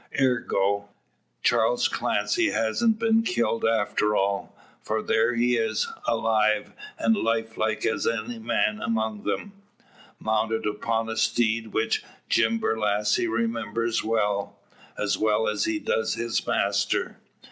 [0.19, 0.89] Ergo,
[1.43, 7.85] Charles Clancy hasn't been killed after all; for there he is, alive, and life like
[7.85, 9.51] as any man among them;
[10.19, 14.57] mounted upon a steed which Jim Borlasse remembers well
[14.97, 17.19] as well as he does his master.